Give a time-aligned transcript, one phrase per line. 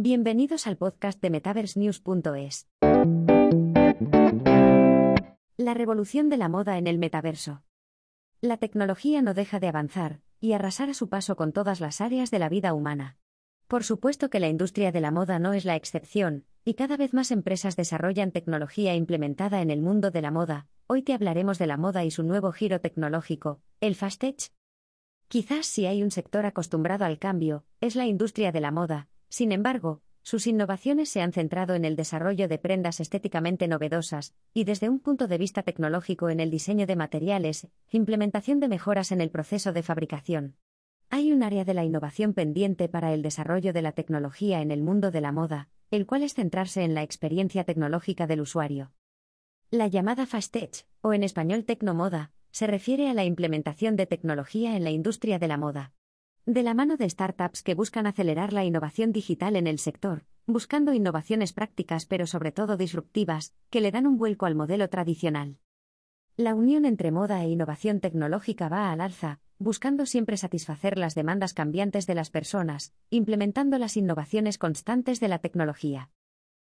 [0.00, 2.68] Bienvenidos al podcast de MetaverseNews.es.
[5.56, 7.64] La revolución de la moda en el metaverso.
[8.40, 12.30] La tecnología no deja de avanzar y arrasar a su paso con todas las áreas
[12.30, 13.16] de la vida humana.
[13.66, 17.12] Por supuesto que la industria de la moda no es la excepción, y cada vez
[17.12, 20.68] más empresas desarrollan tecnología implementada en el mundo de la moda.
[20.86, 24.52] Hoy te hablaremos de la moda y su nuevo giro tecnológico, el Fast Tech.
[25.26, 29.52] Quizás si hay un sector acostumbrado al cambio, es la industria de la moda, sin
[29.52, 34.88] embargo, sus innovaciones se han centrado en el desarrollo de prendas estéticamente novedosas, y desde
[34.88, 39.30] un punto de vista tecnológico en el diseño de materiales, implementación de mejoras en el
[39.30, 40.56] proceso de fabricación.
[41.10, 44.82] Hay un área de la innovación pendiente para el desarrollo de la tecnología en el
[44.82, 48.92] mundo de la moda, el cual es centrarse en la experiencia tecnológica del usuario.
[49.70, 54.76] La llamada Fast Tech, o en español Tecnomoda, se refiere a la implementación de tecnología
[54.76, 55.92] en la industria de la moda.
[56.48, 60.94] De la mano de startups que buscan acelerar la innovación digital en el sector, buscando
[60.94, 65.58] innovaciones prácticas pero sobre todo disruptivas, que le dan un vuelco al modelo tradicional.
[66.38, 71.52] La unión entre moda e innovación tecnológica va al alza, buscando siempre satisfacer las demandas
[71.52, 76.08] cambiantes de las personas, implementando las innovaciones constantes de la tecnología.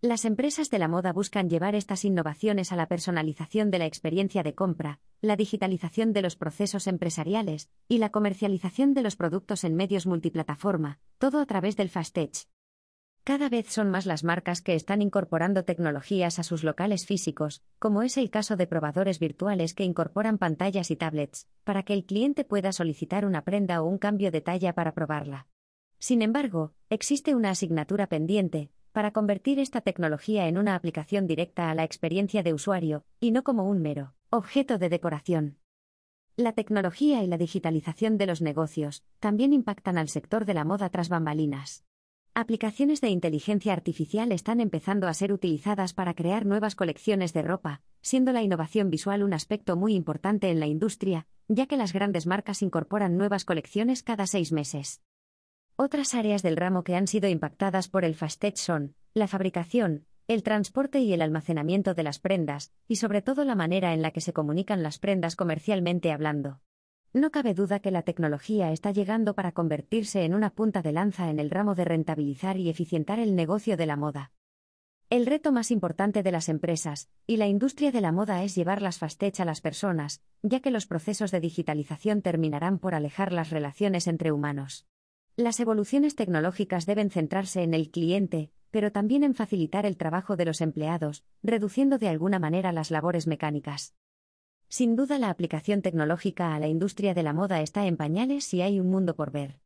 [0.00, 4.42] Las empresas de la moda buscan llevar estas innovaciones a la personalización de la experiencia
[4.42, 9.76] de compra, la digitalización de los procesos empresariales y la comercialización de los productos en
[9.76, 12.48] medios multiplataforma, todo a través del Fast Tech.
[13.22, 18.02] Cada vez son más las marcas que están incorporando tecnologías a sus locales físicos, como
[18.02, 22.44] es el caso de probadores virtuales que incorporan pantallas y tablets, para que el cliente
[22.44, 25.46] pueda solicitar una prenda o un cambio de talla para probarla.
[26.00, 31.76] Sin embargo, existe una asignatura pendiente, para convertir esta tecnología en una aplicación directa a
[31.76, 35.58] la experiencia de usuario, y no como un mero objeto de decoración.
[36.36, 40.88] La tecnología y la digitalización de los negocios también impactan al sector de la moda
[40.88, 41.84] tras bambalinas.
[42.32, 47.82] Aplicaciones de inteligencia artificial están empezando a ser utilizadas para crear nuevas colecciones de ropa,
[48.00, 52.26] siendo la innovación visual un aspecto muy importante en la industria, ya que las grandes
[52.26, 55.02] marcas incorporan nuevas colecciones cada seis meses.
[55.76, 60.42] Otras áreas del ramo que han sido impactadas por el fast son la fabricación, el
[60.42, 64.20] transporte y el almacenamiento de las prendas, y sobre todo la manera en la que
[64.20, 66.60] se comunican las prendas comercialmente hablando.
[67.12, 71.28] No cabe duda que la tecnología está llegando para convertirse en una punta de lanza
[71.28, 74.32] en el ramo de rentabilizar y eficientar el negocio de la moda.
[75.10, 78.80] El reto más importante de las empresas y la industria de la moda es llevar
[78.80, 83.50] las fastech a las personas, ya que los procesos de digitalización terminarán por alejar las
[83.50, 84.86] relaciones entre humanos.
[85.36, 90.46] Las evoluciones tecnológicas deben centrarse en el cliente, pero también en facilitar el trabajo de
[90.46, 93.94] los empleados, reduciendo de alguna manera las labores mecánicas.
[94.68, 98.62] Sin duda la aplicación tecnológica a la industria de la moda está en pañales y
[98.62, 99.61] hay un mundo por ver.